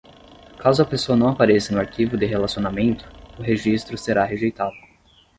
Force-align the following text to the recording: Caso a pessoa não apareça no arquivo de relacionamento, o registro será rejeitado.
Caso 0.57 0.81
a 0.81 0.85
pessoa 0.87 1.15
não 1.15 1.29
apareça 1.29 1.71
no 1.71 1.79
arquivo 1.79 2.17
de 2.17 2.25
relacionamento, 2.25 3.07
o 3.37 3.43
registro 3.43 3.95
será 3.99 4.23
rejeitado. 4.25 4.75